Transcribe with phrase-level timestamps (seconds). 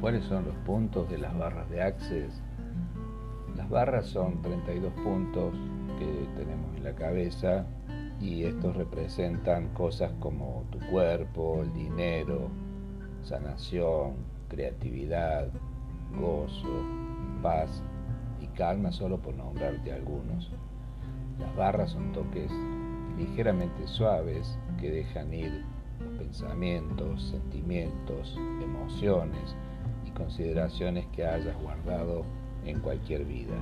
[0.00, 2.42] ¿Cuáles son los puntos de las barras de Access?
[3.56, 5.54] Las barras son 32 puntos
[5.98, 7.64] que tenemos en la cabeza
[8.20, 12.50] y estos representan cosas como tu cuerpo, el dinero,
[13.22, 14.16] sanación,
[14.48, 15.48] creatividad,
[16.18, 16.84] gozo,
[17.42, 17.82] paz
[18.42, 20.52] y calma, solo por nombrarte algunos.
[21.38, 22.52] Las barras son toques
[23.16, 25.64] ligeramente suaves que dejan ir
[26.00, 29.56] los pensamientos, sentimientos, emociones
[30.16, 32.24] consideraciones que hayas guardado
[32.64, 33.54] en cualquier vida.